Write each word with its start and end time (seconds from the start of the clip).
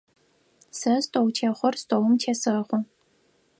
Сэ 0.77 0.91
столтехъор 1.05 1.75
столым 1.81 2.13
тесэхъо. 2.21 2.79